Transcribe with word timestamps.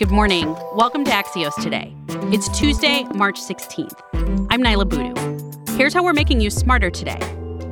Good 0.00 0.10
morning. 0.10 0.56
Welcome 0.72 1.04
to 1.04 1.10
Axios 1.10 1.54
Today. 1.62 1.94
It's 2.32 2.48
Tuesday, 2.58 3.04
March 3.14 3.38
16th. 3.38 4.00
I'm 4.48 4.62
Niala 4.62 4.88
Boodhoo. 4.88 5.76
Here's 5.76 5.92
how 5.92 6.02
we're 6.02 6.14
making 6.14 6.40
you 6.40 6.48
smarter 6.48 6.88
today. 6.88 7.18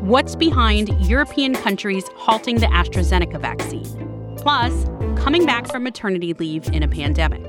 What's 0.03 0.37
behind 0.37 0.91
European 1.07 1.55
countries 1.55 2.05
halting 2.17 2.57
the 2.57 2.67
AstraZeneca 2.67 3.41
vaccine? 3.41 4.37
Plus, 4.37 4.85
coming 5.19 5.47
back 5.47 5.69
from 5.69 5.85
maternity 5.85 6.35
leave 6.35 6.69
in 6.75 6.83
a 6.83 6.89
pandemic. 6.89 7.43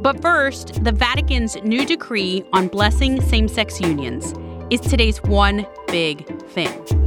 But 0.00 0.22
first, 0.22 0.82
the 0.82 0.92
Vatican's 0.92 1.56
new 1.56 1.84
decree 1.84 2.42
on 2.54 2.68
blessing 2.68 3.20
same 3.20 3.48
sex 3.48 3.82
unions 3.82 4.32
is 4.70 4.80
today's 4.80 5.22
one 5.24 5.66
big 5.88 6.26
thing. 6.52 7.01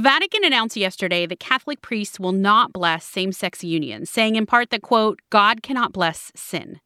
Vatican 0.00 0.44
announced 0.44 0.78
yesterday 0.78 1.26
that 1.26 1.40
Catholic 1.40 1.82
priests 1.82 2.18
will 2.18 2.32
not 2.32 2.72
bless 2.72 3.04
same 3.04 3.32
sex 3.32 3.62
unions, 3.62 4.08
saying 4.08 4.34
in 4.34 4.46
part 4.46 4.70
that, 4.70 4.80
quote, 4.80 5.20
God 5.28 5.62
cannot 5.62 5.92
bless 5.92 6.32
sin. 6.34 6.80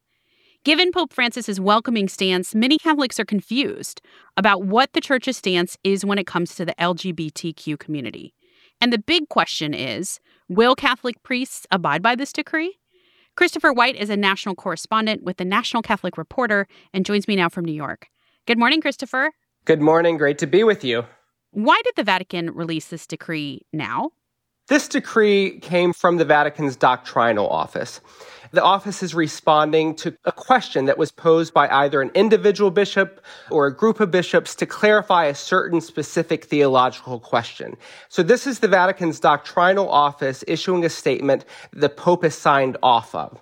Given 0.65 0.91
Pope 0.91 1.13
Francis's 1.13 1.59
welcoming 1.59 2.09
stance, 2.09 2.53
many 2.53 2.77
Catholics 2.77 3.17
are 3.17 3.25
confused 3.25 4.01
about 4.35 4.65
what 4.65 4.91
the 4.91 4.99
church's 4.99 5.37
stance 5.37 5.77
is 5.83 6.03
when 6.03 6.17
it 6.17 6.27
comes 6.27 6.55
to 6.55 6.65
the 6.65 6.75
LGBTQ 6.77 7.79
community. 7.79 8.33
And 8.81 8.91
the 8.91 8.99
big 8.99 9.29
question 9.29 9.73
is 9.73 10.19
will 10.49 10.75
Catholic 10.75 11.23
priests 11.23 11.65
abide 11.71 12.01
by 12.01 12.15
this 12.15 12.33
decree? 12.33 12.79
Christopher 13.37 13.71
White 13.71 13.95
is 13.95 14.09
a 14.09 14.17
national 14.17 14.55
correspondent 14.55 15.23
with 15.23 15.37
the 15.37 15.45
National 15.45 15.81
Catholic 15.81 16.17
Reporter 16.17 16.67
and 16.93 17.05
joins 17.05 17.29
me 17.29 17.37
now 17.37 17.47
from 17.47 17.63
New 17.63 17.73
York. 17.73 18.07
Good 18.45 18.59
morning, 18.59 18.81
Christopher. 18.81 19.31
Good 19.63 19.81
morning. 19.81 20.17
Great 20.17 20.37
to 20.39 20.47
be 20.47 20.65
with 20.65 20.83
you. 20.83 21.05
Why 21.55 21.81
did 21.85 21.93
the 21.95 22.03
Vatican 22.03 22.51
release 22.51 22.89
this 22.89 23.07
decree 23.07 23.61
now? 23.71 24.09
This 24.67 24.89
decree 24.89 25.57
came 25.61 25.93
from 25.93 26.17
the 26.17 26.25
Vatican's 26.25 26.75
doctrinal 26.75 27.47
office. 27.47 28.01
The 28.51 28.61
office 28.61 29.01
is 29.01 29.15
responding 29.15 29.95
to 29.95 30.17
a 30.25 30.33
question 30.33 30.83
that 30.87 30.97
was 30.97 31.13
posed 31.13 31.53
by 31.53 31.69
either 31.69 32.01
an 32.01 32.11
individual 32.13 32.71
bishop 32.71 33.23
or 33.51 33.67
a 33.67 33.73
group 33.73 34.01
of 34.01 34.11
bishops 34.11 34.53
to 34.55 34.65
clarify 34.65 35.25
a 35.25 35.33
certain 35.33 35.79
specific 35.79 36.43
theological 36.43 37.21
question. 37.21 37.77
So 38.09 38.21
this 38.21 38.45
is 38.45 38.59
the 38.59 38.67
Vatican's 38.67 39.21
doctrinal 39.21 39.89
office 39.89 40.43
issuing 40.49 40.83
a 40.83 40.89
statement 40.89 41.45
the 41.71 41.87
Pope 41.87 42.23
has 42.23 42.35
signed 42.35 42.75
off 42.83 43.15
of. 43.15 43.41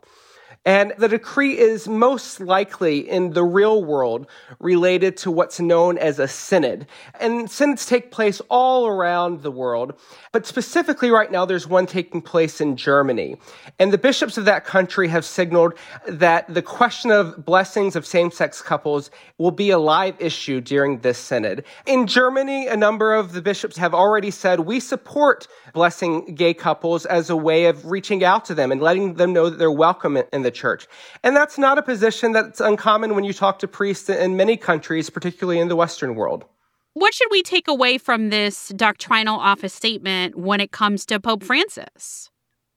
And 0.66 0.94
the 0.98 1.10
decree 1.10 1.58
is 1.58 1.90
most 1.90 2.40
likely 2.40 3.10
in 3.10 3.32
the 3.32 3.44
real 3.44 3.84
world 3.84 4.28
related 4.60 5.18
to 5.18 5.32
what's 5.32 5.60
known 5.60 5.98
as 5.98 6.20
a 6.20 6.28
synod. 6.28 6.88
And 7.20 7.52
synods 7.52 7.86
take 7.86 8.12
place 8.12 8.42
all 8.50 8.88
around 8.88 9.42
the 9.42 9.52
world, 9.52 9.94
but 10.32 10.46
specifically 10.46 11.12
right 11.12 11.30
now 11.30 11.44
there's 11.44 11.68
one 11.68 11.86
taking 11.86 12.22
place 12.22 12.62
in 12.62 12.78
Germany. 12.78 13.36
And 13.78 13.92
the 13.92 13.98
bishops 13.98 14.38
of 14.38 14.46
that 14.46 14.64
country 14.64 15.10
have 15.10 15.26
signaled 15.26 15.74
that 16.08 16.54
the 16.54 16.62
question 16.62 17.12
of 17.12 17.46
blessings 17.46 17.98
of 17.98 18.06
same-sex 18.06 18.62
couples 18.62 19.12
will 19.38 19.52
be 19.52 19.72
a 19.72 19.78
live 19.78 20.16
issue 20.20 20.62
during 20.62 21.00
this 21.00 21.18
synod. 21.18 21.66
In 21.86 22.08
Germany, 22.08 22.68
a 22.68 22.78
number 22.78 23.14
of 23.14 23.34
the 23.34 23.42
bishops 23.42 23.76
have 23.78 23.94
already 23.94 24.32
said 24.32 24.62
we 24.62 24.80
support 24.80 25.46
blessing 25.74 26.36
gay 26.36 26.54
couples 26.54 27.06
as 27.06 27.30
a 27.30 27.36
way 27.36 27.66
of 27.66 27.92
reaching 27.92 28.24
out 28.24 28.46
to 28.46 28.56
them 28.56 28.72
and 28.72 28.80
letting 28.80 29.16
them 29.16 29.34
know 29.34 29.50
that 29.50 29.60
they're 29.60 29.70
welcome 29.70 30.16
in 30.32 30.42
the 30.42 30.53
church. 30.54 30.88
And 31.24 31.36
that's 31.36 31.58
not 31.58 31.78
a 31.78 31.82
position 31.82 32.32
that's 32.32 32.62
uncommon 32.62 33.16
when 33.16 33.26
you 33.26 33.34
talk 33.34 33.60
to 33.60 33.68
priests 33.68 34.10
in 34.10 34.38
many 34.38 34.56
countries, 34.56 35.10
particularly 35.10 35.60
in 35.60 35.68
the 35.68 35.76
Western 35.76 36.16
world. 36.16 36.46
What 36.94 37.14
should 37.14 37.30
we 37.32 37.42
take 37.42 37.68
away 37.68 37.98
from 37.98 38.30
this 38.30 38.70
doctrinal 38.76 39.40
office 39.40 39.74
statement 39.74 40.38
when 40.38 40.62
it 40.62 40.72
comes 40.72 41.06
to 41.08 41.20
Pope 41.20 41.44
Francis? 41.44 42.30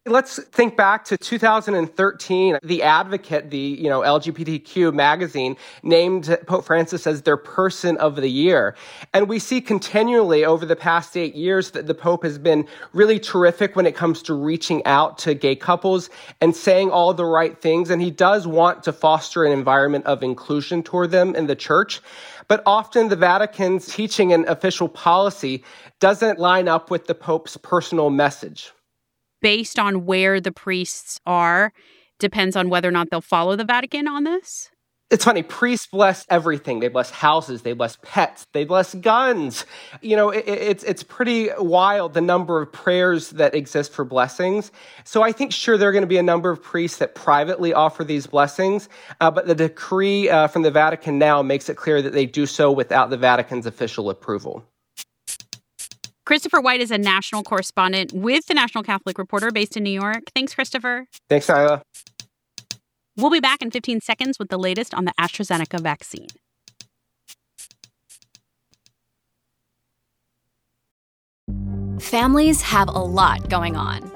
Let's 0.09 0.41
think 0.41 0.77
back 0.77 1.05
to 1.06 1.17
2013. 1.17 2.59
The 2.62 2.83
Advocate, 2.84 3.50
the 3.50 3.59
you 3.59 3.89
know 3.89 4.03
LGBTQ 4.03 4.94
magazine, 4.94 5.56
named 5.83 6.39
Pope 6.47 6.65
Francis 6.65 7.09
as 7.09 7.22
their 7.22 7.37
Person 7.37 7.97
of 7.97 8.15
the 8.15 8.28
Year, 8.28 8.77
and 9.12 9.28
we 9.28 9.41
see 9.41 9.61
continually 9.61 10.44
over 10.44 10.65
the 10.65 10.77
past 10.77 11.17
eight 11.17 11.34
years 11.34 11.72
that 11.72 11.89
the 11.89 11.94
Pope 11.94 12.22
has 12.22 12.39
been 12.39 12.69
really 12.93 13.19
terrific 13.19 13.75
when 13.75 13.84
it 13.84 13.97
comes 13.97 14.22
to 14.22 14.34
reaching 14.34 14.81
out 14.87 15.19
to 15.19 15.34
gay 15.34 15.56
couples 15.56 16.09
and 16.41 16.55
saying 16.55 16.88
all 16.88 17.12
the 17.12 17.27
right 17.27 17.61
things. 17.61 17.91
And 17.91 18.00
he 18.00 18.12
does 18.12 18.47
want 18.47 18.84
to 18.84 18.93
foster 18.93 19.43
an 19.43 19.50
environment 19.50 20.06
of 20.06 20.23
inclusion 20.23 20.84
toward 20.84 21.11
them 21.11 21.34
in 21.34 21.49
the 21.49 21.56
church. 21.56 22.00
But 22.47 22.62
often 22.65 23.09
the 23.09 23.17
Vatican's 23.17 23.93
teaching 23.93 24.33
and 24.33 24.44
official 24.44 24.88
policy 24.88 25.65
doesn't 25.99 26.38
line 26.38 26.69
up 26.69 26.93
with 26.93 27.09
the 27.09 27.15
Pope's 27.17 27.56
personal 27.56 28.11
message 28.11 28.71
based 29.47 29.79
on 29.79 30.05
where 30.05 30.41
the 30.41 30.51
priests 30.51 31.21
are 31.25 31.73
depends 32.19 32.57
on 32.57 32.69
whether 32.69 32.89
or 32.89 32.91
not 32.91 33.11
they'll 33.11 33.21
follow 33.21 33.55
the 33.55 33.65
Vatican 33.65 34.09
on 34.09 34.25
this? 34.25 34.73
It's 35.09 35.25
funny. 35.25 35.45
Priests 35.45 35.87
bless 35.87 36.27
everything. 36.29 36.81
They 36.81 36.89
bless 36.89 37.12
houses. 37.12 37.62
They 37.62 37.73
bless 37.73 37.97
pets. 38.03 38.49
They 38.53 38.65
bless 38.65 38.93
guns. 38.97 39.65
You 40.03 40.17
know, 40.17 40.31
it, 40.31 40.49
it's 40.49 40.83
it's 40.83 41.05
pretty 41.05 41.51
wild 41.61 42.15
the 42.15 42.21
number 42.21 42.61
of 42.61 42.73
prayers 42.73 43.31
that 43.31 43.55
exist 43.55 43.93
for 43.93 44.05
blessings. 44.05 44.73
So 45.05 45.23
I 45.23 45.31
think 45.31 45.53
sure 45.53 45.79
there 45.79 45.91
are 45.91 45.93
going 45.93 46.03
to 46.03 46.09
be 46.09 46.19
a 46.19 46.25
number 46.25 46.51
of 46.51 46.61
priests 46.61 46.99
that 46.99 47.15
privately 47.15 47.73
offer 47.73 48.03
these 48.03 48.27
blessings, 48.27 48.89
uh, 49.21 49.31
but 49.31 49.47
the 49.47 49.55
decree 49.55 50.29
uh, 50.29 50.49
from 50.49 50.62
the 50.62 50.73
Vatican 50.73 51.21
now 51.21 51.41
makes 51.41 51.69
it 51.69 51.77
clear 51.77 52.03
that 52.03 52.12
they 52.12 52.27
do 52.27 52.47
so 52.47 52.73
without 52.73 53.11
the 53.11 53.17
Vatican's 53.17 53.67
official 53.67 54.11
approval. 54.11 54.65
Christopher 56.26 56.60
White 56.60 56.81
is 56.81 56.91
a 56.91 56.98
national 56.98 57.44
correspondent 57.44 58.12
with 58.12 58.47
the 58.47 58.54
National 58.54 58.82
Catholic 58.82 59.16
Reporter 59.16 59.53
based 59.53 59.76
in 59.76 59.84
New 59.84 59.91
York. 59.91 60.25
Thanks, 60.34 60.54
Christopher. 60.54 61.06
Thanks, 61.31 61.47
Niala. 61.47 61.82
We'll 63.16 63.31
be 63.31 63.41
back 63.41 63.62
in 63.62 63.70
15 63.70 64.00
seconds 64.00 64.37
with 64.38 64.48
the 64.48 64.59
latest 64.59 64.92
on 64.92 65.04
the 65.04 65.12
AstraZeneca 65.20 65.81
vaccine. 65.81 66.26
Families 72.00 72.60
have 72.60 72.88
a 72.88 72.93
lot 72.93 73.48
going 73.48 73.76
on. 73.76 74.16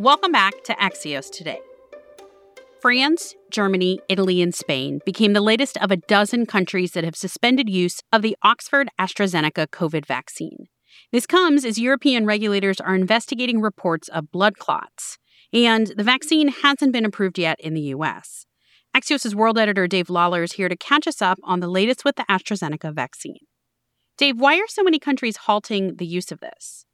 Welcome 0.00 0.32
back 0.32 0.64
to 0.64 0.72
Axios 0.76 1.30
Today. 1.30 1.60
France, 2.80 3.34
Germany, 3.50 4.00
Italy, 4.08 4.40
and 4.40 4.54
Spain 4.54 5.00
became 5.04 5.34
the 5.34 5.42
latest 5.42 5.76
of 5.76 5.90
a 5.90 5.98
dozen 5.98 6.46
countries 6.46 6.92
that 6.92 7.04
have 7.04 7.14
suspended 7.14 7.68
use 7.68 8.00
of 8.10 8.22
the 8.22 8.34
Oxford 8.42 8.88
AstraZeneca 8.98 9.66
COVID 9.66 10.06
vaccine. 10.06 10.68
This 11.12 11.26
comes 11.26 11.66
as 11.66 11.78
European 11.78 12.24
regulators 12.24 12.80
are 12.80 12.94
investigating 12.94 13.60
reports 13.60 14.08
of 14.08 14.30
blood 14.30 14.56
clots, 14.56 15.18
and 15.52 15.88
the 15.88 16.02
vaccine 16.02 16.48
hasn't 16.48 16.94
been 16.94 17.04
approved 17.04 17.38
yet 17.38 17.60
in 17.60 17.74
the 17.74 17.92
U.S. 17.92 18.46
Axios' 18.96 19.34
world 19.34 19.58
editor 19.58 19.86
Dave 19.86 20.08
Lawler 20.08 20.42
is 20.42 20.52
here 20.52 20.70
to 20.70 20.78
catch 20.78 21.06
us 21.06 21.20
up 21.20 21.38
on 21.44 21.60
the 21.60 21.68
latest 21.68 22.06
with 22.06 22.16
the 22.16 22.24
AstraZeneca 22.24 22.94
vaccine. 22.94 23.40
Dave, 24.16 24.40
why 24.40 24.56
are 24.56 24.66
so 24.66 24.82
many 24.82 24.98
countries 24.98 25.36
halting 25.36 25.96
the 25.96 26.06
use 26.06 26.32
of 26.32 26.40
this? 26.40 26.86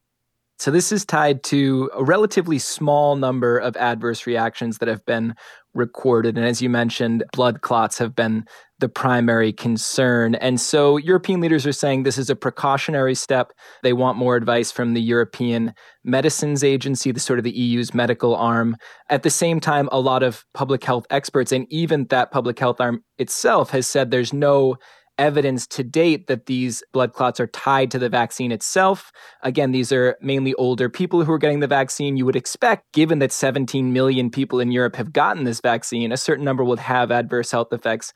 So, 0.58 0.70
this 0.70 0.90
is 0.90 1.04
tied 1.04 1.42
to 1.44 1.90
a 1.94 2.02
relatively 2.02 2.58
small 2.58 3.16
number 3.16 3.58
of 3.58 3.76
adverse 3.76 4.26
reactions 4.26 4.78
that 4.78 4.88
have 4.88 5.04
been 5.04 5.34
recorded. 5.74 6.38
And 6.38 6.46
as 6.46 6.62
you 6.62 6.70
mentioned, 6.70 7.24
blood 7.32 7.60
clots 7.60 7.98
have 7.98 8.14
been 8.14 8.46
the 8.78 8.88
primary 8.88 9.52
concern. 9.52 10.34
And 10.36 10.58
so, 10.58 10.96
European 10.96 11.40
leaders 11.40 11.66
are 11.66 11.72
saying 11.72 12.02
this 12.02 12.16
is 12.16 12.30
a 12.30 12.36
precautionary 12.36 13.14
step. 13.14 13.52
They 13.82 13.92
want 13.92 14.16
more 14.16 14.34
advice 14.34 14.72
from 14.72 14.94
the 14.94 15.02
European 15.02 15.74
Medicines 16.04 16.64
Agency, 16.64 17.12
the 17.12 17.20
sort 17.20 17.38
of 17.38 17.44
the 17.44 17.58
EU's 17.58 17.92
medical 17.92 18.34
arm. 18.34 18.76
At 19.10 19.24
the 19.24 19.30
same 19.30 19.60
time, 19.60 19.90
a 19.92 20.00
lot 20.00 20.22
of 20.22 20.44
public 20.54 20.82
health 20.84 21.04
experts, 21.10 21.52
and 21.52 21.66
even 21.70 22.06
that 22.06 22.30
public 22.30 22.58
health 22.58 22.80
arm 22.80 23.04
itself, 23.18 23.70
has 23.70 23.86
said 23.86 24.10
there's 24.10 24.32
no 24.32 24.76
evidence 25.18 25.66
to 25.66 25.82
date 25.82 26.26
that 26.26 26.46
these 26.46 26.82
blood 26.92 27.12
clots 27.12 27.40
are 27.40 27.46
tied 27.46 27.90
to 27.90 27.98
the 27.98 28.08
vaccine 28.08 28.52
itself. 28.52 29.12
Again, 29.42 29.72
these 29.72 29.92
are 29.92 30.16
mainly 30.20 30.54
older 30.54 30.88
people 30.88 31.24
who 31.24 31.32
are 31.32 31.38
getting 31.38 31.60
the 31.60 31.66
vaccine. 31.66 32.16
You 32.16 32.26
would 32.26 32.36
expect, 32.36 32.92
given 32.92 33.18
that 33.20 33.32
17 33.32 33.92
million 33.92 34.30
people 34.30 34.60
in 34.60 34.72
Europe 34.72 34.96
have 34.96 35.12
gotten 35.12 35.44
this 35.44 35.60
vaccine, 35.60 36.12
a 36.12 36.16
certain 36.16 36.44
number 36.44 36.64
will 36.64 36.76
have 36.76 37.10
adverse 37.10 37.50
health 37.50 37.72
effects 37.72 38.12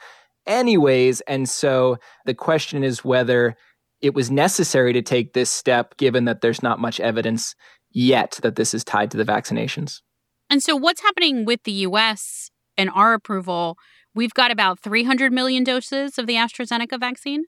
anyways. 0.46 1.20
And 1.22 1.48
so 1.48 1.98
the 2.26 2.34
question 2.34 2.84
is 2.84 3.04
whether 3.04 3.56
it 4.00 4.14
was 4.14 4.30
necessary 4.30 4.92
to 4.92 5.02
take 5.02 5.32
this 5.32 5.50
step, 5.50 5.96
given 5.96 6.24
that 6.24 6.40
there's 6.40 6.62
not 6.62 6.80
much 6.80 7.00
evidence 7.00 7.54
yet 7.90 8.38
that 8.42 8.56
this 8.56 8.72
is 8.72 8.84
tied 8.84 9.10
to 9.10 9.16
the 9.16 9.24
vaccinations. 9.24 10.00
And 10.48 10.62
so, 10.62 10.74
what's 10.74 11.02
happening 11.02 11.44
with 11.44 11.62
the 11.64 11.72
US 11.72 12.50
and 12.76 12.90
our 12.90 13.14
approval? 13.14 13.76
We've 14.14 14.34
got 14.34 14.50
about 14.50 14.80
300 14.80 15.32
million 15.32 15.62
doses 15.62 16.18
of 16.18 16.26
the 16.26 16.34
AstraZeneca 16.34 16.98
vaccine. 16.98 17.44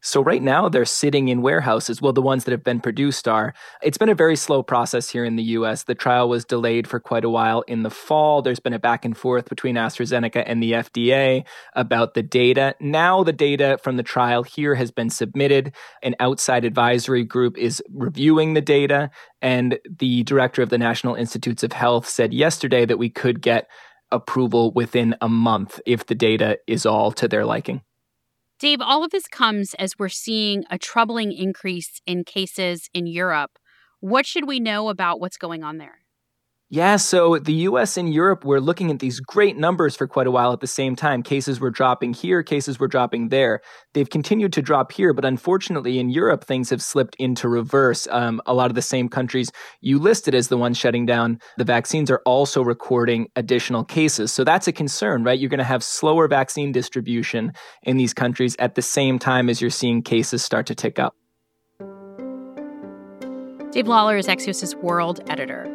So 0.00 0.22
right 0.22 0.42
now 0.42 0.68
they're 0.68 0.84
sitting 0.84 1.26
in 1.26 1.42
warehouses. 1.42 2.00
Well, 2.00 2.12
the 2.12 2.22
ones 2.22 2.44
that 2.44 2.52
have 2.52 2.62
been 2.62 2.78
produced 2.78 3.26
are. 3.26 3.52
It's 3.82 3.98
been 3.98 4.08
a 4.08 4.14
very 4.14 4.36
slow 4.36 4.62
process 4.62 5.10
here 5.10 5.24
in 5.24 5.34
the 5.34 5.42
US. 5.42 5.82
The 5.82 5.96
trial 5.96 6.28
was 6.28 6.44
delayed 6.44 6.86
for 6.86 7.00
quite 7.00 7.24
a 7.24 7.28
while 7.28 7.62
in 7.62 7.82
the 7.82 7.90
fall. 7.90 8.40
There's 8.40 8.60
been 8.60 8.72
a 8.72 8.78
back 8.78 9.04
and 9.04 9.16
forth 9.16 9.48
between 9.48 9.74
AstraZeneca 9.74 10.44
and 10.46 10.62
the 10.62 10.72
FDA 10.72 11.44
about 11.74 12.14
the 12.14 12.22
data. 12.22 12.76
Now 12.80 13.24
the 13.24 13.32
data 13.32 13.76
from 13.82 13.96
the 13.96 14.04
trial 14.04 14.44
here 14.44 14.76
has 14.76 14.92
been 14.92 15.10
submitted. 15.10 15.74
An 16.04 16.14
outside 16.20 16.64
advisory 16.64 17.24
group 17.24 17.58
is 17.58 17.82
reviewing 17.92 18.54
the 18.54 18.60
data 18.60 19.10
and 19.42 19.80
the 19.98 20.22
director 20.22 20.62
of 20.62 20.68
the 20.68 20.78
National 20.78 21.16
Institutes 21.16 21.64
of 21.64 21.72
Health 21.72 22.08
said 22.08 22.32
yesterday 22.32 22.86
that 22.86 22.98
we 22.98 23.10
could 23.10 23.42
get 23.42 23.68
approval 24.10 24.72
within 24.72 25.14
a 25.20 25.28
month 25.28 25.80
if 25.86 26.06
the 26.06 26.14
data 26.14 26.58
is 26.66 26.86
all 26.86 27.12
to 27.12 27.28
their 27.28 27.44
liking. 27.44 27.82
Dave, 28.58 28.80
all 28.80 29.04
of 29.04 29.10
this 29.10 29.28
comes 29.28 29.74
as 29.74 29.98
we're 29.98 30.08
seeing 30.08 30.64
a 30.70 30.78
troubling 30.78 31.32
increase 31.32 32.00
in 32.06 32.24
cases 32.24 32.90
in 32.92 33.06
Europe. 33.06 33.58
What 34.00 34.26
should 34.26 34.48
we 34.48 34.58
know 34.58 34.88
about 34.88 35.20
what's 35.20 35.36
going 35.36 35.62
on 35.62 35.78
there? 35.78 35.98
Yeah, 36.70 36.96
so 36.96 37.38
the 37.38 37.54
US 37.54 37.96
and 37.96 38.12
Europe 38.12 38.44
were 38.44 38.60
looking 38.60 38.90
at 38.90 38.98
these 38.98 39.20
great 39.20 39.56
numbers 39.56 39.96
for 39.96 40.06
quite 40.06 40.26
a 40.26 40.30
while 40.30 40.52
at 40.52 40.60
the 40.60 40.66
same 40.66 40.94
time. 40.96 41.22
Cases 41.22 41.60
were 41.60 41.70
dropping 41.70 42.12
here, 42.12 42.42
cases 42.42 42.78
were 42.78 42.88
dropping 42.88 43.30
there. 43.30 43.62
They've 43.94 44.08
continued 44.08 44.52
to 44.52 44.60
drop 44.60 44.92
here, 44.92 45.14
but 45.14 45.24
unfortunately 45.24 45.98
in 45.98 46.10
Europe, 46.10 46.44
things 46.44 46.68
have 46.68 46.82
slipped 46.82 47.16
into 47.18 47.48
reverse. 47.48 48.06
Um, 48.10 48.42
a 48.44 48.52
lot 48.52 48.70
of 48.70 48.74
the 48.74 48.82
same 48.82 49.08
countries 49.08 49.50
you 49.80 49.98
listed 49.98 50.34
as 50.34 50.48
the 50.48 50.58
ones 50.58 50.76
shutting 50.76 51.06
down 51.06 51.38
the 51.56 51.64
vaccines 51.64 52.10
are 52.10 52.20
also 52.26 52.60
recording 52.60 53.28
additional 53.34 53.82
cases. 53.82 54.30
So 54.30 54.44
that's 54.44 54.68
a 54.68 54.72
concern, 54.72 55.24
right? 55.24 55.38
You're 55.38 55.48
going 55.48 55.58
to 55.58 55.64
have 55.64 55.82
slower 55.82 56.28
vaccine 56.28 56.70
distribution 56.70 57.54
in 57.82 57.96
these 57.96 58.12
countries 58.12 58.54
at 58.58 58.74
the 58.74 58.82
same 58.82 59.18
time 59.18 59.48
as 59.48 59.62
you're 59.62 59.70
seeing 59.70 60.02
cases 60.02 60.44
start 60.44 60.66
to 60.66 60.74
tick 60.74 60.98
up. 60.98 61.14
Dave 63.70 63.88
Lawler 63.88 64.18
is 64.18 64.26
Axios' 64.26 64.74
world 64.82 65.20
editor. 65.28 65.66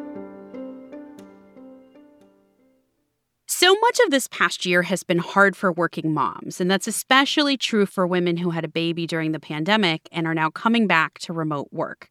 So 3.56 3.76
much 3.82 4.00
of 4.04 4.10
this 4.10 4.28
past 4.28 4.66
year 4.66 4.82
has 4.82 5.04
been 5.04 5.20
hard 5.20 5.56
for 5.56 5.72
working 5.72 6.12
moms, 6.12 6.60
and 6.60 6.72
that's 6.72 6.88
especially 6.88 7.56
true 7.56 7.86
for 7.86 8.08
women 8.08 8.38
who 8.38 8.50
had 8.50 8.66
a 8.66 8.68
baby 8.68 9.06
during 9.06 9.32
the 9.32 9.40
pandemic 9.40 10.10
and 10.12 10.26
are 10.26 10.34
now 10.34 10.50
coming 10.50 10.88
back 10.88 11.20
to 11.20 11.34
remote 11.34 11.68
work. 11.72 12.10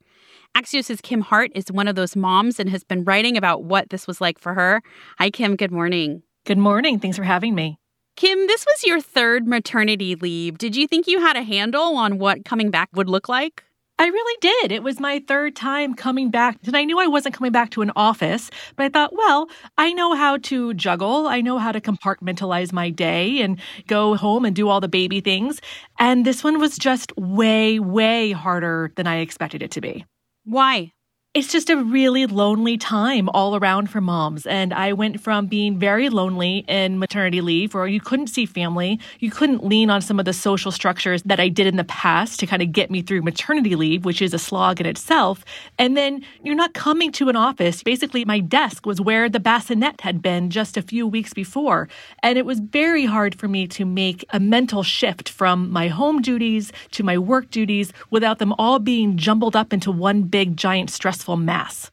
Axios' 0.56 1.02
Kim 1.02 1.20
Hart 1.20 1.50
is 1.52 1.64
one 1.72 1.88
of 1.88 1.96
those 1.96 2.14
moms 2.14 2.60
and 2.60 2.70
has 2.70 2.84
been 2.84 3.02
writing 3.02 3.36
about 3.36 3.64
what 3.64 3.90
this 3.90 4.06
was 4.06 4.20
like 4.20 4.38
for 4.38 4.54
her. 4.54 4.82
Hi, 5.18 5.30
Kim. 5.30 5.56
Good 5.56 5.72
morning. 5.72 6.22
Good 6.46 6.58
morning. 6.58 7.00
Thanks 7.00 7.16
for 7.16 7.24
having 7.24 7.56
me. 7.56 7.76
Kim, 8.14 8.46
this 8.46 8.64
was 8.64 8.84
your 8.84 9.00
third 9.00 9.44
maternity 9.44 10.14
leave. 10.14 10.58
Did 10.58 10.76
you 10.76 10.86
think 10.86 11.08
you 11.08 11.18
had 11.18 11.36
a 11.36 11.42
handle 11.42 11.96
on 11.96 12.20
what 12.20 12.44
coming 12.44 12.70
back 12.70 12.88
would 12.94 13.08
look 13.08 13.28
like? 13.28 13.64
I 13.98 14.06
really 14.06 14.38
did. 14.40 14.72
It 14.72 14.82
was 14.82 14.98
my 14.98 15.22
third 15.28 15.54
time 15.54 15.94
coming 15.94 16.30
back. 16.30 16.58
And 16.64 16.76
I 16.76 16.84
knew 16.84 16.98
I 16.98 17.06
wasn't 17.06 17.34
coming 17.34 17.52
back 17.52 17.70
to 17.70 17.82
an 17.82 17.92
office, 17.94 18.50
but 18.74 18.86
I 18.86 18.88
thought, 18.88 19.12
well, 19.14 19.48
I 19.78 19.92
know 19.92 20.14
how 20.14 20.38
to 20.38 20.74
juggle. 20.74 21.28
I 21.28 21.40
know 21.40 21.58
how 21.58 21.70
to 21.70 21.80
compartmentalize 21.80 22.72
my 22.72 22.90
day 22.90 23.40
and 23.42 23.60
go 23.86 24.16
home 24.16 24.44
and 24.44 24.56
do 24.56 24.68
all 24.68 24.80
the 24.80 24.88
baby 24.88 25.20
things. 25.20 25.60
And 25.98 26.24
this 26.24 26.42
one 26.42 26.58
was 26.58 26.76
just 26.76 27.16
way, 27.16 27.78
way 27.78 28.32
harder 28.32 28.92
than 28.96 29.06
I 29.06 29.18
expected 29.18 29.62
it 29.62 29.70
to 29.72 29.80
be. 29.80 30.04
Why? 30.44 30.92
It's 31.34 31.50
just 31.50 31.70
a 31.70 31.82
really 31.82 32.26
lonely 32.26 32.76
time 32.76 33.30
all 33.30 33.56
around 33.56 33.88
for 33.88 34.02
moms. 34.02 34.44
And 34.44 34.74
I 34.74 34.92
went 34.92 35.18
from 35.18 35.46
being 35.46 35.78
very 35.78 36.10
lonely 36.10 36.62
in 36.68 36.98
maternity 36.98 37.40
leave 37.40 37.72
where 37.72 37.86
you 37.86 38.02
couldn't 38.02 38.26
see 38.26 38.44
family, 38.44 39.00
you 39.18 39.30
couldn't 39.30 39.64
lean 39.64 39.88
on 39.88 40.02
some 40.02 40.18
of 40.18 40.26
the 40.26 40.34
social 40.34 40.70
structures 40.70 41.22
that 41.22 41.40
I 41.40 41.48
did 41.48 41.66
in 41.66 41.78
the 41.78 41.84
past 41.84 42.38
to 42.40 42.46
kind 42.46 42.60
of 42.60 42.70
get 42.70 42.90
me 42.90 43.00
through 43.00 43.22
maternity 43.22 43.76
leave, 43.76 44.04
which 44.04 44.20
is 44.20 44.34
a 44.34 44.38
slog 44.38 44.78
in 44.78 44.84
itself. 44.84 45.42
And 45.78 45.96
then 45.96 46.22
you're 46.42 46.54
not 46.54 46.74
coming 46.74 47.10
to 47.12 47.30
an 47.30 47.36
office. 47.36 47.82
Basically, 47.82 48.26
my 48.26 48.40
desk 48.40 48.84
was 48.84 49.00
where 49.00 49.30
the 49.30 49.40
bassinet 49.40 50.02
had 50.02 50.20
been 50.20 50.50
just 50.50 50.76
a 50.76 50.82
few 50.82 51.06
weeks 51.06 51.32
before. 51.32 51.88
And 52.22 52.36
it 52.36 52.44
was 52.44 52.60
very 52.60 53.06
hard 53.06 53.34
for 53.34 53.48
me 53.48 53.66
to 53.68 53.86
make 53.86 54.22
a 54.34 54.40
mental 54.40 54.82
shift 54.82 55.30
from 55.30 55.70
my 55.70 55.88
home 55.88 56.20
duties 56.20 56.72
to 56.90 57.02
my 57.02 57.16
work 57.16 57.48
duties 57.48 57.90
without 58.10 58.38
them 58.38 58.52
all 58.58 58.78
being 58.78 59.16
jumbled 59.16 59.56
up 59.56 59.72
into 59.72 59.90
one 59.90 60.24
big 60.24 60.58
giant 60.58 60.90
stress 60.90 61.21
stressful 61.22 61.36
mess. 61.36 61.90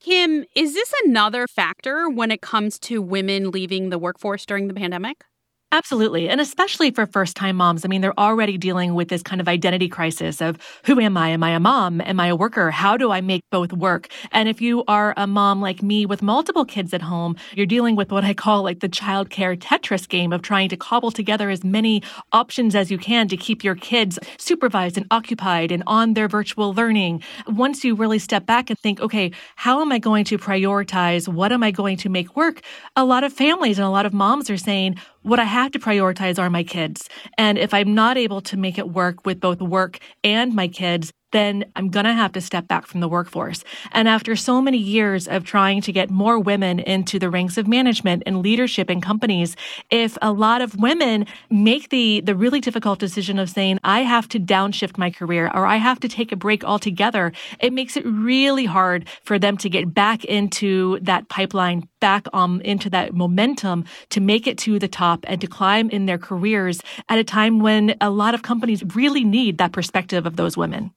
Kim, 0.00 0.44
is 0.54 0.74
this 0.74 0.92
another 1.04 1.46
factor 1.46 2.08
when 2.08 2.30
it 2.30 2.40
comes 2.40 2.78
to 2.80 3.00
women 3.00 3.50
leaving 3.50 3.90
the 3.90 3.98
workforce 3.98 4.44
during 4.44 4.66
the 4.68 4.74
pandemic? 4.74 5.24
Absolutely. 5.72 6.28
And 6.28 6.40
especially 6.40 6.90
for 6.92 7.06
first 7.06 7.36
time 7.36 7.56
moms. 7.56 7.84
I 7.84 7.88
mean, 7.88 8.00
they're 8.00 8.18
already 8.18 8.56
dealing 8.56 8.94
with 8.94 9.08
this 9.08 9.22
kind 9.22 9.40
of 9.40 9.48
identity 9.48 9.88
crisis 9.88 10.40
of 10.40 10.56
who 10.84 11.00
am 11.00 11.16
I? 11.16 11.30
Am 11.30 11.42
I 11.42 11.50
a 11.50 11.60
mom? 11.60 12.00
Am 12.02 12.20
I 12.20 12.28
a 12.28 12.36
worker? 12.36 12.70
How 12.70 12.96
do 12.96 13.10
I 13.10 13.20
make 13.20 13.42
both 13.50 13.72
work? 13.72 14.08
And 14.30 14.48
if 14.48 14.60
you 14.60 14.84
are 14.86 15.12
a 15.16 15.26
mom 15.26 15.60
like 15.60 15.82
me 15.82 16.06
with 16.06 16.22
multiple 16.22 16.64
kids 16.64 16.94
at 16.94 17.02
home, 17.02 17.36
you're 17.54 17.66
dealing 17.66 17.96
with 17.96 18.12
what 18.12 18.24
I 18.24 18.32
call 18.32 18.62
like 18.62 18.78
the 18.80 18.88
childcare 18.88 19.58
Tetris 19.58 20.08
game 20.08 20.32
of 20.32 20.40
trying 20.40 20.68
to 20.68 20.76
cobble 20.76 21.10
together 21.10 21.50
as 21.50 21.64
many 21.64 22.00
options 22.32 22.74
as 22.76 22.90
you 22.90 22.96
can 22.96 23.26
to 23.28 23.36
keep 23.36 23.64
your 23.64 23.74
kids 23.74 24.18
supervised 24.38 24.96
and 24.96 25.06
occupied 25.10 25.72
and 25.72 25.82
on 25.88 26.14
their 26.14 26.28
virtual 26.28 26.74
learning. 26.74 27.22
Once 27.48 27.84
you 27.84 27.96
really 27.96 28.20
step 28.20 28.46
back 28.46 28.70
and 28.70 28.78
think, 28.78 29.00
okay, 29.00 29.32
how 29.56 29.82
am 29.82 29.90
I 29.90 29.98
going 29.98 30.24
to 30.26 30.38
prioritize? 30.38 31.26
What 31.26 31.50
am 31.52 31.64
I 31.64 31.72
going 31.72 31.96
to 31.98 32.08
make 32.08 32.36
work? 32.36 32.60
A 32.94 33.04
lot 33.04 33.24
of 33.24 33.32
families 33.32 33.78
and 33.78 33.86
a 33.86 33.90
lot 33.90 34.06
of 34.06 34.14
moms 34.14 34.48
are 34.48 34.56
saying, 34.56 34.96
what 35.26 35.40
I 35.40 35.44
have 35.44 35.72
to 35.72 35.80
prioritize 35.80 36.38
are 36.38 36.48
my 36.48 36.62
kids. 36.62 37.08
And 37.36 37.58
if 37.58 37.74
I'm 37.74 37.94
not 37.94 38.16
able 38.16 38.40
to 38.42 38.56
make 38.56 38.78
it 38.78 38.90
work 38.90 39.26
with 39.26 39.40
both 39.40 39.60
work 39.60 39.98
and 40.22 40.54
my 40.54 40.68
kids, 40.68 41.12
then 41.36 41.64
I'm 41.76 41.90
going 41.90 42.06
to 42.06 42.12
have 42.12 42.32
to 42.32 42.40
step 42.40 42.66
back 42.66 42.86
from 42.86 43.00
the 43.00 43.08
workforce. 43.08 43.62
And 43.92 44.08
after 44.08 44.34
so 44.34 44.62
many 44.62 44.78
years 44.78 45.28
of 45.28 45.44
trying 45.44 45.82
to 45.82 45.92
get 45.92 46.10
more 46.10 46.38
women 46.38 46.80
into 46.80 47.18
the 47.18 47.30
ranks 47.30 47.58
of 47.58 47.68
management 47.68 48.22
and 48.26 48.40
leadership 48.40 48.90
in 48.90 49.00
companies, 49.00 49.56
if 49.90 50.16
a 50.22 50.32
lot 50.32 50.62
of 50.62 50.74
women 50.76 51.26
make 51.50 51.90
the, 51.90 52.22
the 52.22 52.34
really 52.34 52.60
difficult 52.60 52.98
decision 52.98 53.38
of 53.38 53.50
saying, 53.50 53.78
I 53.84 54.00
have 54.00 54.28
to 54.28 54.40
downshift 54.40 54.96
my 54.96 55.10
career 55.10 55.50
or 55.54 55.66
I 55.66 55.76
have 55.76 56.00
to 56.00 56.08
take 56.08 56.32
a 56.32 56.36
break 56.36 56.64
altogether, 56.64 57.32
it 57.60 57.72
makes 57.72 57.96
it 57.96 58.06
really 58.06 58.64
hard 58.64 59.06
for 59.22 59.38
them 59.38 59.56
to 59.58 59.68
get 59.68 59.92
back 59.92 60.24
into 60.24 60.98
that 61.02 61.28
pipeline, 61.28 61.88
back 62.00 62.26
um, 62.32 62.60
into 62.62 62.88
that 62.90 63.14
momentum 63.14 63.84
to 64.10 64.20
make 64.20 64.46
it 64.46 64.56
to 64.58 64.78
the 64.78 64.88
top 64.88 65.24
and 65.28 65.40
to 65.40 65.46
climb 65.46 65.90
in 65.90 66.06
their 66.06 66.18
careers 66.18 66.80
at 67.08 67.18
a 67.18 67.24
time 67.24 67.58
when 67.58 67.94
a 68.00 68.10
lot 68.10 68.34
of 68.34 68.42
companies 68.42 68.82
really 68.94 69.24
need 69.24 69.58
that 69.58 69.72
perspective 69.72 70.26
of 70.26 70.36
those 70.36 70.56
women. 70.56 70.90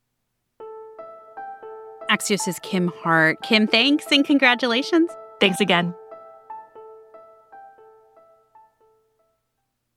Axios' 2.10 2.62
Kim 2.62 2.92
Hart. 3.02 3.42
Kim, 3.44 3.68
thanks 3.68 4.06
and 4.12 4.26
congratulations. 4.26 5.10
Thanks 5.40 5.60
again. 5.60 5.94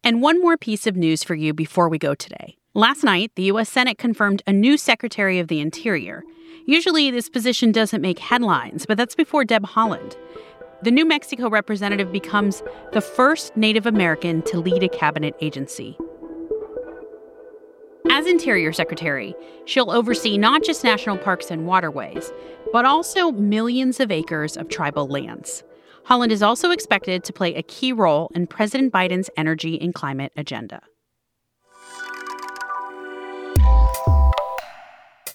And 0.04 0.21
one 0.21 0.40
more 0.40 0.57
piece 0.57 0.87
of 0.87 0.97
news 0.97 1.23
for 1.23 1.35
you 1.35 1.54
before 1.54 1.88
we 1.88 1.99
go 1.99 2.14
today. 2.14 2.57
Last 2.75 3.04
night, 3.04 3.33
the 3.37 3.45
U.S. 3.45 3.69
Senate 3.69 3.99
confirmed 3.99 4.42
a 4.47 4.52
new 4.52 4.76
Secretary 4.76 5.38
of 5.38 5.49
the 5.49 5.61
Interior. 5.61 6.23
Usually, 6.66 7.11
this 7.11 7.28
position 7.28 7.71
doesn't 7.71 8.00
make 8.00 8.19
headlines, 8.19 8.87
but 8.87 8.97
that's 8.97 9.14
before 9.14 9.45
Deb 9.45 9.64
Haaland. 9.64 10.16
The 10.83 10.90
New 10.90 11.07
Mexico 11.07 11.49
representative 11.49 12.11
becomes 12.11 12.62
the 12.92 13.00
first 13.00 13.57
Native 13.57 13.87
American 13.87 14.42
to 14.42 14.59
lead 14.59 14.83
a 14.83 14.88
cabinet 14.88 15.35
agency. 15.40 15.97
As 18.11 18.26
Interior 18.26 18.73
Secretary, 18.73 19.35
she'll 19.64 19.90
oversee 19.90 20.37
not 20.37 20.62
just 20.62 20.85
national 20.85 21.18
parks 21.18 21.50
and 21.50 21.66
waterways, 21.66 22.32
but 22.73 22.85
also 22.85 23.30
millions 23.32 24.00
of 24.00 24.11
acres 24.11 24.56
of 24.56 24.68
tribal 24.68 25.06
lands. 25.06 25.62
Haaland 26.06 26.30
is 26.30 26.42
also 26.42 26.71
expected 26.71 27.23
to 27.25 27.32
play 27.32 27.54
a 27.54 27.62
key 27.62 27.92
role 27.92 28.30
in 28.35 28.47
President 28.47 28.92
Biden's 28.92 29.30
energy 29.37 29.80
and 29.80 29.94
climate 29.94 30.32
agenda. 30.37 30.82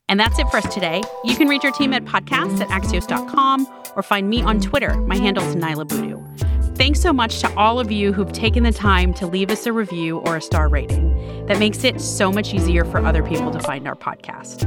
And 0.10 0.20
that's 0.20 0.40
it 0.40 0.48
for 0.50 0.58
us 0.58 0.74
today. 0.74 1.02
You 1.26 1.36
can 1.36 1.48
reach 1.48 1.66
our 1.66 1.72
team 1.72 1.94
at 1.94 2.06
podcasts 2.06 2.62
at 2.62 2.70
axios.com 2.70 3.68
or 3.96 4.04
find 4.04 4.30
me 4.30 4.42
on 4.42 4.62
Twitter. 4.62 4.96
My 5.02 5.18
handle 5.18 5.44
is 5.44 5.56
Niala 5.56 5.88
Boodhoo. 5.88 6.47
Thanks 6.78 7.02
so 7.02 7.12
much 7.12 7.40
to 7.40 7.52
all 7.56 7.80
of 7.80 7.92
you 7.92 8.14
who've 8.14 8.32
taken 8.32 8.62
the 8.62 8.72
time 8.72 9.12
to 9.16 9.26
leave 9.26 9.50
us 9.50 9.66
a 9.66 9.74
review 9.74 10.20
or 10.20 10.38
a 10.38 10.42
star 10.42 10.70
rating. 10.70 11.46
That 11.48 11.58
makes 11.58 11.84
it 11.84 12.00
so 12.00 12.32
much 12.32 12.54
easier 12.54 12.86
for 12.86 13.04
other 13.04 13.24
people 13.24 13.50
to 13.50 13.60
find 13.60 13.88
our 13.88 13.96
podcast. 13.96 14.62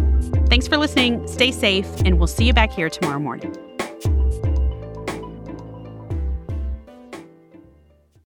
Thanks 0.49 0.67
for 0.67 0.76
listening. 0.76 1.25
Stay 1.29 1.52
safe, 1.52 1.87
and 2.05 2.19
we'll 2.19 2.26
see 2.26 2.47
you 2.47 2.52
back 2.52 2.73
here 2.73 2.90
tomorrow 2.90 3.21
morning. 3.21 3.55